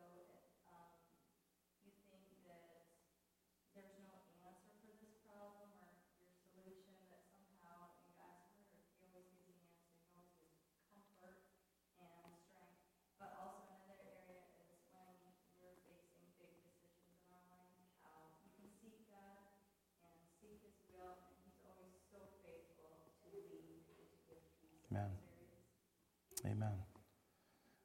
[0.00, 0.08] go,
[0.72, 0.96] um,
[1.84, 2.88] you think that
[3.72, 5.88] there's no answer for this problem or
[6.20, 9.80] your solution, that somehow in God's word, He always gives the
[10.12, 12.80] answer, He always gives comfort and strength.
[13.16, 18.50] But also another area is when we're facing big decisions in our life, how you
[18.58, 19.40] can seek God
[20.04, 23.94] and seek His will, and He's always so faithful to lead and to
[24.26, 25.08] give peace in Amen.
[25.14, 25.64] those areas.
[26.52, 26.74] Amen.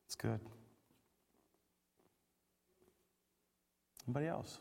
[0.06, 0.40] It's good.
[4.08, 4.60] Anybody else?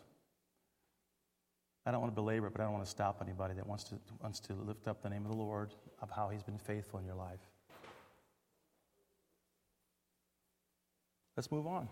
[1.84, 3.84] I don't want to belabor it, but I don't want to stop anybody that wants
[3.84, 6.98] to, wants to lift up the name of the Lord of how He's been faithful
[6.98, 7.40] in your life.
[11.36, 11.88] Let's move on.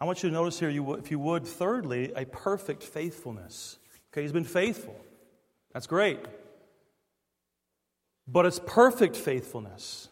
[0.00, 3.78] I want you to notice here, you, if you would, thirdly, a perfect faithfulness.
[4.12, 5.00] Okay, He's been faithful.
[5.72, 6.20] That's great.
[8.28, 10.08] But it's perfect faithfulness.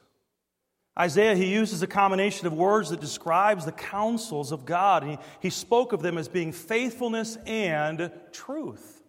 [0.98, 5.02] Isaiah, he uses a combination of words that describes the counsels of God.
[5.02, 9.02] He, he spoke of them as being faithfulness and truth.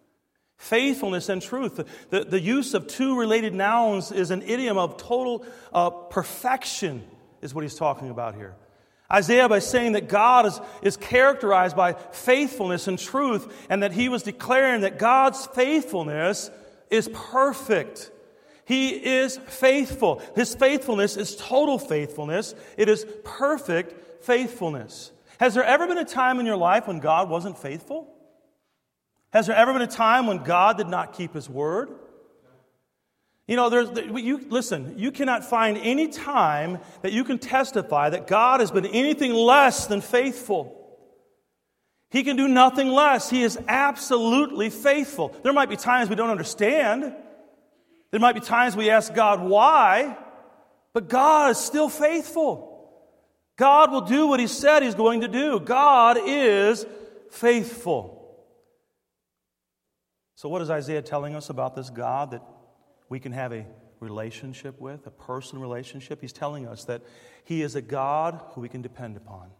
[0.56, 1.80] Faithfulness and truth.
[2.10, 7.04] The, the, use of two related nouns is an idiom of total uh, perfection,
[7.40, 8.56] is what he's talking about here.
[9.12, 14.08] Isaiah, by saying that God is, is characterized by faithfulness and truth, and that he
[14.08, 16.50] was declaring that God's faithfulness
[16.90, 18.10] is perfect.
[18.66, 20.20] He is faithful.
[20.34, 22.54] His faithfulness is total faithfulness.
[22.76, 25.12] It is perfect faithfulness.
[25.38, 28.12] Has there ever been a time in your life when God wasn't faithful?
[29.32, 31.90] Has there ever been a time when God did not keep his word?
[33.46, 33.88] You know, there's,
[34.20, 38.86] you, listen, you cannot find any time that you can testify that God has been
[38.86, 40.72] anything less than faithful.
[42.10, 43.30] He can do nothing less.
[43.30, 45.32] He is absolutely faithful.
[45.44, 47.14] There might be times we don't understand.
[48.10, 50.16] There might be times we ask God why,
[50.92, 52.72] but God is still faithful.
[53.56, 55.60] God will do what He said He's going to do.
[55.60, 56.86] God is
[57.30, 58.16] faithful.
[60.36, 62.42] So, what is Isaiah telling us about this God that
[63.08, 63.66] we can have a
[64.00, 66.20] relationship with, a personal relationship?
[66.20, 67.02] He's telling us that
[67.44, 69.50] He is a God who we can depend upon.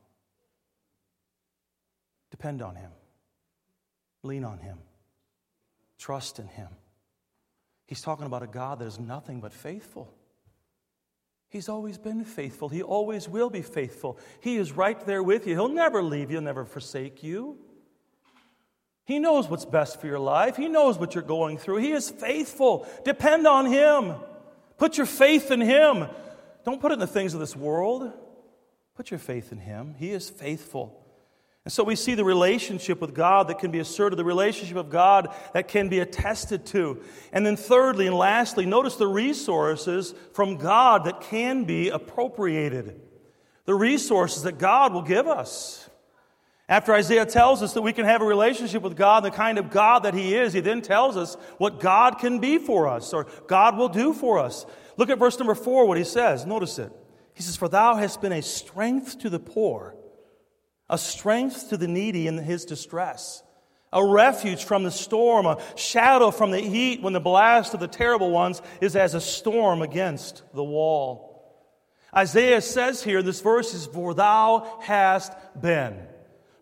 [2.31, 2.91] Depend on Him,
[4.23, 4.79] lean on Him,
[5.99, 6.69] trust in Him.
[7.87, 10.13] He's talking about a God that is nothing but faithful.
[11.49, 12.69] He's always been faithful.
[12.69, 14.19] He always will be faithful.
[14.41, 15.55] He is right there with you.
[15.55, 17.59] He'll never leave you, never forsake you.
[19.05, 20.57] He knows what's best for your life.
[20.57, 21.77] He knows what you're going through.
[21.77, 22.89] He is faithful.
[23.05, 24.15] Depend on Him.
[24.79, 26.09] Put your faith in Him.
[26.65, 28.13] Don't put it in the things of this world.
[28.97, 29.95] Put your faith in Him.
[29.97, 31.06] He is faithful.
[31.67, 34.89] And so we see the relationship with God that can be asserted, the relationship of
[34.89, 37.03] God that can be attested to.
[37.33, 43.01] And then, thirdly and lastly, notice the resources from God that can be appropriated.
[43.65, 45.91] The resources that God will give us.
[46.69, 49.69] After Isaiah tells us that we can have a relationship with God, the kind of
[49.69, 53.27] God that He is, He then tells us what God can be for us or
[53.49, 54.67] God will do for us.
[54.97, 56.47] Look at verse number four, what He says.
[56.47, 56.93] Notice it.
[57.35, 59.97] He says, For thou hast been a strength to the poor
[60.89, 63.43] a strength to the needy in his distress,
[63.93, 67.89] a refuge from the storm, a shadow from the heat when the blast of the
[67.89, 71.27] terrible ones is as a storm against the wall.
[72.15, 75.99] Isaiah says here, this verse is, For thou hast been.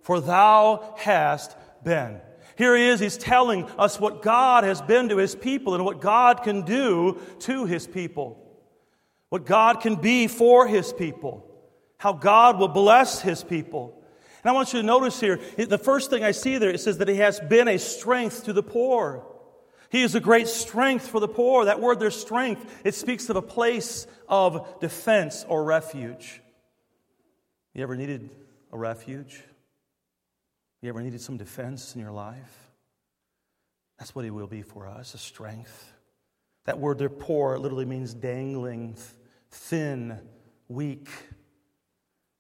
[0.03, 2.21] For thou hast been.
[2.57, 6.01] Here he is, he's telling us what God has been to his people and what
[6.01, 8.41] God can do to his people.
[9.29, 11.51] What God can be for his people.
[11.99, 14.01] How God will bless his people.
[14.45, 16.99] And I want you to notice here, the first thing I see there, it says
[16.99, 19.27] that he has been a strength to the poor.
[19.89, 21.65] He is a great strength for the poor.
[21.65, 26.43] That word, their strength, it speaks of a place of defense or refuge.
[27.73, 28.29] You ever needed
[28.71, 29.43] a refuge?
[30.83, 32.71] You ever needed some defense in your life?
[33.99, 35.93] That's what he will be for us, a strength.
[36.67, 38.97] That word, they're poor, literally means dangling,
[39.51, 40.19] thin,
[40.69, 41.09] weak.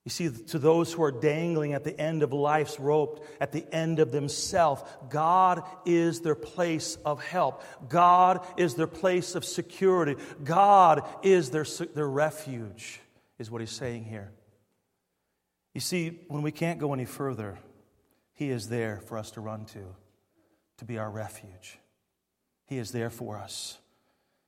[0.05, 3.65] You see, to those who are dangling at the end of life's rope, at the
[3.75, 7.63] end of themselves, God is their place of help.
[7.89, 10.17] God is their place of security.
[10.43, 11.65] God is their,
[11.95, 13.01] their refuge,
[13.39, 14.31] is what he's saying here.
[15.73, 17.59] You see, when we can't go any further,
[18.35, 19.85] he is there for us to run to,
[20.79, 21.79] to be our refuge.
[22.67, 23.79] He is there for us.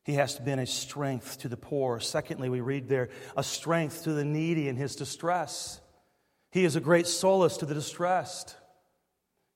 [0.07, 1.99] He has been a strength to the poor.
[1.99, 5.81] Secondly, we read there, a strength to the needy in his distress.
[6.53, 8.55] He is a great solace to the distressed.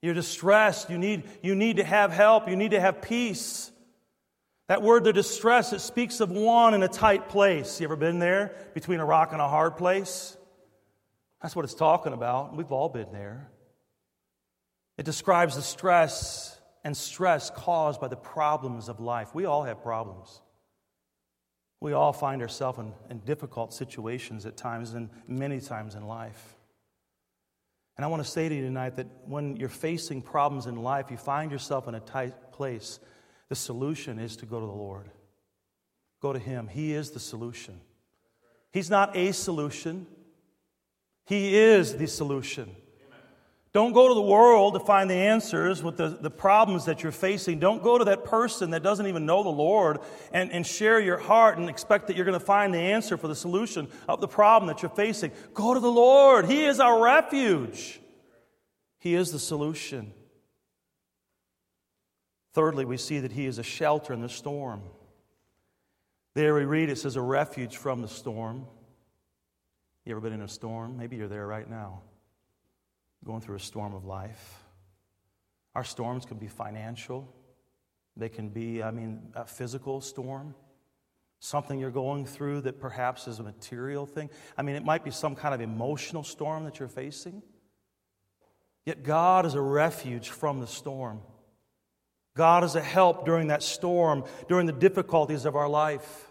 [0.02, 0.90] You're distressed.
[0.90, 2.48] You need, you need to have help.
[2.48, 3.70] You need to have peace.
[4.66, 7.80] That word, the distress, it speaks of one in a tight place.
[7.80, 8.52] You ever been there?
[8.74, 10.36] Between a rock and a hard place?
[11.40, 12.56] That's what it's talking about.
[12.56, 13.52] We've all been there.
[14.98, 19.34] It describes the stress and stress caused by the problems of life.
[19.34, 20.40] We all have problems.
[21.80, 26.56] We all find ourselves in, in, difficult situations at times and many times in life.
[27.96, 31.10] And I want to say to you tonight that when you're facing problems in life,
[31.10, 32.98] you find yourself in a tight place,
[33.48, 35.10] the solution is to go to the Lord.
[36.20, 36.68] Go to Him.
[36.68, 37.80] He is the solution.
[38.72, 40.06] He's not a solution,
[41.26, 42.76] He is the solution.
[43.72, 47.12] Don't go to the world to find the answers with the, the problems that you're
[47.12, 47.60] facing.
[47.60, 50.00] Don't go to that person that doesn't even know the Lord
[50.32, 53.28] and, and share your heart and expect that you're going to find the answer for
[53.28, 55.30] the solution of the problem that you're facing.
[55.54, 56.46] Go to the Lord.
[56.46, 58.00] He is our refuge,
[58.98, 60.14] He is the solution.
[62.52, 64.82] Thirdly, we see that He is a shelter in the storm.
[66.34, 68.66] There we read it says a refuge from the storm.
[70.04, 70.96] You ever been in a storm?
[70.96, 72.02] Maybe you're there right now
[73.24, 74.64] going through a storm of life.
[75.74, 77.32] Our storms can be financial,
[78.16, 80.54] they can be, I mean, a physical storm,
[81.38, 84.30] something you're going through that perhaps is a material thing.
[84.58, 87.42] I mean, it might be some kind of emotional storm that you're facing.
[88.84, 91.20] Yet God is a refuge from the storm.
[92.36, 96.29] God is a help during that storm, during the difficulties of our life.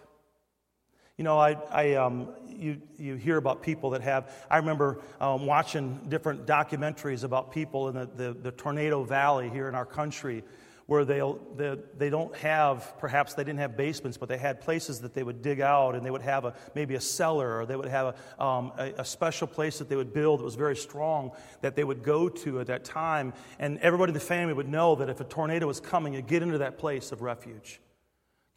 [1.19, 4.33] You know, I, I, um, you, you hear about people that have.
[4.49, 9.67] I remember um, watching different documentaries about people in the, the, the Tornado Valley here
[9.67, 10.45] in our country
[10.85, 15.01] where they'll, they, they don't have, perhaps they didn't have basements, but they had places
[15.01, 17.75] that they would dig out and they would have a, maybe a cellar or they
[17.75, 20.77] would have a, um, a, a special place that they would build that was very
[20.77, 23.33] strong that they would go to at that time.
[23.59, 26.43] And everybody in the family would know that if a tornado was coming, you get
[26.43, 27.81] into that place of refuge.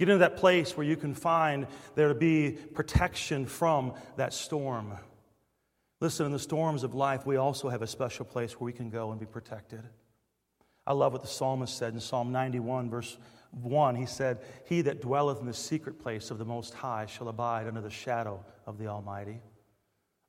[0.02, 4.94] Get into that place where you can find there to be protection from that storm.
[6.00, 8.90] Listen, in the storms of life, we also have a special place where we can
[8.90, 9.84] go and be protected.
[10.88, 13.16] I love what the psalmist said in Psalm 91, verse
[13.52, 13.94] 1.
[13.94, 17.68] He said, He that dwelleth in the secret place of the Most High shall abide
[17.68, 19.40] under the shadow of the Almighty.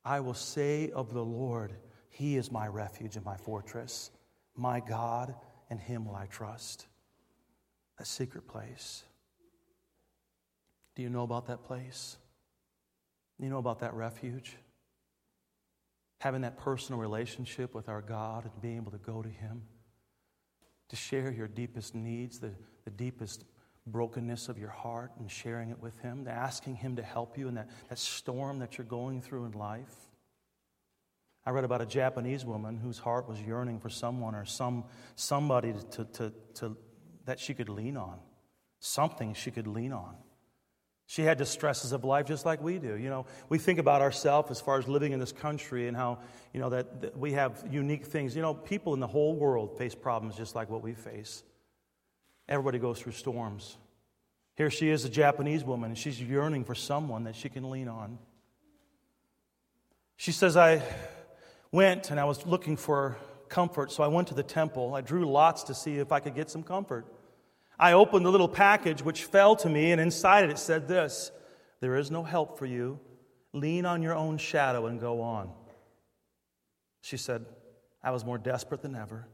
[0.04, 1.72] I will say of the Lord,
[2.10, 4.12] He is my refuge and my fortress,
[4.54, 5.34] my God,
[5.68, 6.86] and Him will I trust.
[7.98, 9.02] A secret place.
[10.96, 12.16] Do you know about that place?
[13.38, 14.56] Do you know about that refuge?
[16.20, 19.62] Having that personal relationship with our God and being able to go to Him
[20.88, 22.52] to share your deepest needs, the,
[22.84, 23.44] the deepest
[23.86, 27.54] brokenness of your heart, and sharing it with Him, asking Him to help you in
[27.54, 29.94] that, that storm that you're going through in life.
[31.46, 34.84] I read about a Japanese woman whose heart was yearning for someone or some,
[35.14, 36.76] somebody to, to, to,
[37.26, 38.18] that she could lean on,
[38.78, 40.16] something she could lean on.
[41.06, 42.96] She had the stresses of life just like we do.
[42.96, 46.18] You know, we think about ourselves as far as living in this country and how,
[46.52, 48.34] you know, that, that, we have unique things.
[48.34, 51.42] You know, people in the whole world face problems just like what we face.
[52.48, 53.76] Everybody goes through storms.
[54.56, 57.88] Here she is, a Japanese woman, and she's yearning for someone that she can lean
[57.88, 58.18] on.
[60.16, 60.82] She says, I
[61.72, 63.16] went and I was looking for
[63.48, 64.94] comfort, so I went to the temple.
[64.94, 67.06] I drew lots to see if I could get some comfort.
[67.78, 71.30] I opened the little package which fell to me, and inside it it said this
[71.80, 73.00] There is no help for you.
[73.52, 75.50] Lean on your own shadow and go on.
[77.02, 77.44] She said,
[78.02, 79.28] I was more desperate than ever.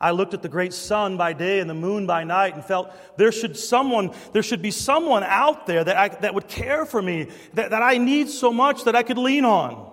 [0.00, 2.92] I looked at the great sun by day and the moon by night and felt
[3.16, 7.00] there should someone, there should be someone out there that, I, that would care for
[7.00, 9.92] me, that, that I need so much that I could lean on.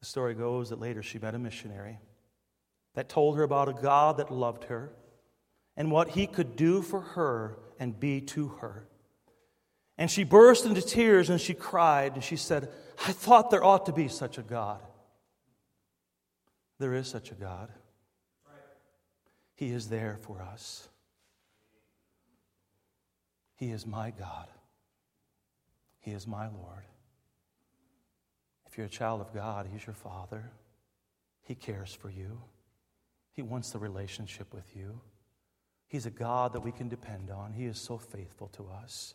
[0.00, 2.00] The story goes that later she met a missionary
[2.94, 4.90] that told her about a God that loved her
[5.76, 8.88] and what he could do for her and be to her.
[9.98, 12.68] And she burst into tears and she cried and she said,
[13.06, 14.80] I thought there ought to be such a God.
[16.78, 17.70] There is such a God.
[19.54, 20.88] He is there for us.
[23.54, 24.48] He is my God.
[26.00, 26.84] He is my Lord.
[28.66, 30.50] If you're a child of God, He's your Father.
[31.42, 32.42] He cares for you,
[33.32, 35.00] He wants the relationship with you.
[35.88, 37.52] He's a God that we can depend on.
[37.52, 39.14] He is so faithful to us.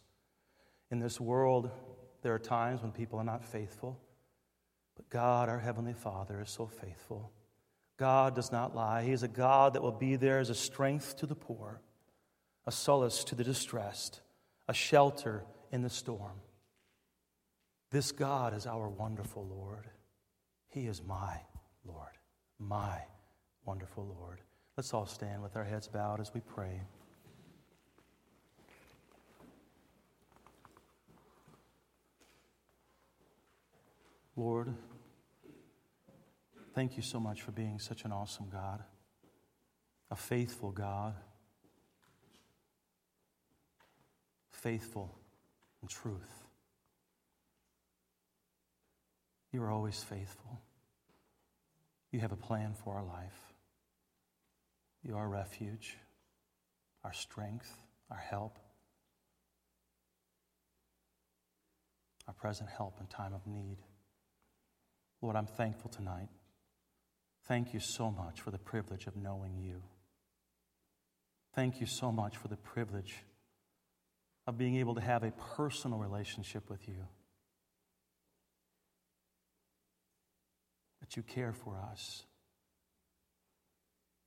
[0.90, 1.70] In this world,
[2.22, 4.00] there are times when people are not faithful,
[4.96, 7.32] but God, our Heavenly Father, is so faithful.
[7.98, 9.04] God does not lie.
[9.04, 11.82] He is a God that will be there as a strength to the poor,
[12.66, 14.22] a solace to the distressed,
[14.68, 16.42] a shelter in the storm.
[17.92, 19.88] This God is our wonderful Lord.
[20.70, 21.42] He is my
[21.86, 22.18] Lord,
[22.58, 23.02] my
[23.66, 24.40] wonderful Lord.
[24.82, 26.82] Let's all stand with our heads bowed as we pray.
[34.36, 34.74] Lord,
[36.74, 38.82] thank you so much for being such an awesome God,
[40.10, 41.14] a faithful God,
[44.50, 45.16] faithful
[45.84, 46.48] in truth.
[49.52, 50.60] You are always faithful.
[52.12, 53.51] You have a plan for our life.
[55.04, 55.98] You are refuge,
[57.04, 57.72] our strength,
[58.10, 58.60] our help,
[62.28, 63.78] our present help in time of need.
[65.22, 66.30] Lord, I'm thankful tonight.
[67.48, 69.82] Thank you so much for the privilege of knowing you.
[71.56, 73.16] Thank you so much for the privilege
[74.48, 77.08] of being able to have a personal relationship with you.
[81.00, 82.24] That you care for us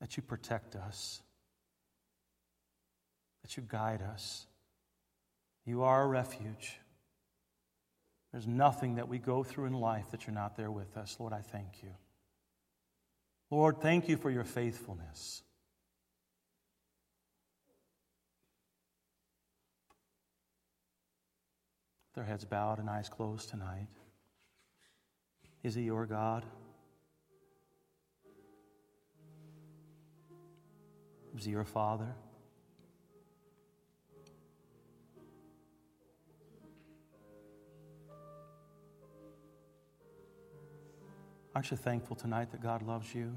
[0.04, 1.22] that you protect us,
[3.40, 4.44] that you guide us.
[5.64, 6.78] You are a refuge.
[8.30, 11.16] There's nothing that we go through in life that you're not there with us.
[11.18, 11.88] Lord, I thank you.
[13.50, 15.42] Lord, thank you for your faithfulness.
[22.14, 23.88] Their heads bowed and eyes closed tonight.
[25.62, 26.44] Is he your God?
[31.34, 32.14] Was he your father?
[41.54, 43.36] Aren't you thankful tonight that God loves you?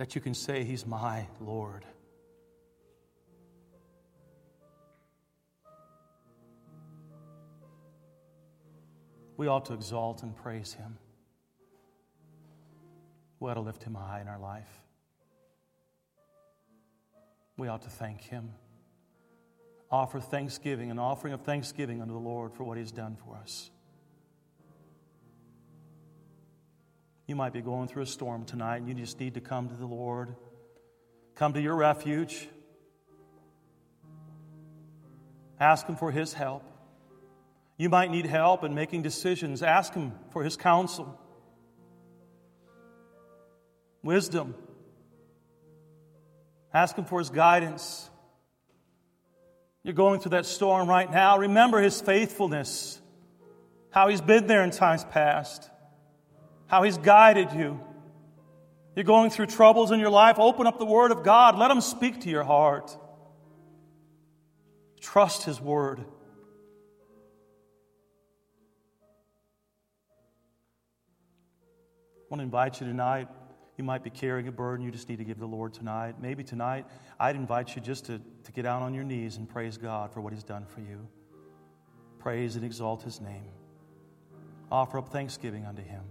[0.00, 1.84] that you can say, He's my Lord.
[9.36, 10.96] We ought to exalt and praise Him.
[13.40, 14.70] We ought to lift Him high in our life.
[17.60, 18.54] We ought to thank Him.
[19.90, 23.70] Offer thanksgiving, an offering of thanksgiving unto the Lord for what He's done for us.
[27.26, 29.74] You might be going through a storm tonight and you just need to come to
[29.74, 30.34] the Lord.
[31.34, 32.48] Come to your refuge.
[35.60, 36.64] Ask Him for His help.
[37.76, 39.62] You might need help in making decisions.
[39.62, 41.20] Ask Him for His counsel,
[44.02, 44.54] wisdom.
[46.72, 48.08] Ask Him for His guidance.
[49.82, 51.38] You're going through that storm right now.
[51.38, 53.00] Remember His faithfulness,
[53.90, 55.70] how He's been there in times past
[56.70, 57.80] how He's guided you.
[58.94, 61.58] You're going through troubles in your life, open up the Word of God.
[61.58, 62.96] Let Him speak to your heart.
[65.00, 65.98] Trust His Word.
[65.98, 66.04] I
[72.30, 73.26] want to invite you tonight.
[73.80, 76.16] You might be carrying a burden you just need to give the Lord tonight.
[76.20, 76.84] Maybe tonight,
[77.18, 80.20] I'd invite you just to, to get down on your knees and praise God for
[80.20, 81.08] what He's done for you.
[82.18, 83.52] Praise and exalt His name.
[84.70, 86.02] Offer up thanksgiving unto Him.